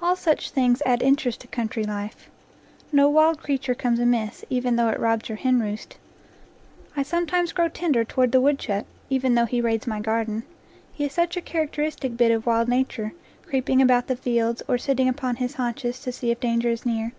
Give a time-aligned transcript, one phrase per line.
[0.00, 2.30] All such things add interest to country life.
[2.92, 5.98] No wild creature comes amiss, even though it rob your henroost.
[6.96, 10.44] I sometimes grow tender toward the wood chuck, even though he raids my garden;
[10.94, 13.12] he is such a characteristic bit of wild nature,
[13.44, 17.12] creeping about the fields, or sitting upon his haunches to see if danger is near.